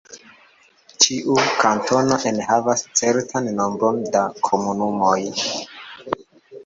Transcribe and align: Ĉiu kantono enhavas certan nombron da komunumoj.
Ĉiu 1.03 1.35
kantono 1.59 2.17
enhavas 2.31 2.83
certan 3.01 3.51
nombron 3.61 4.03
da 4.17 4.25
komunumoj. 4.49 5.17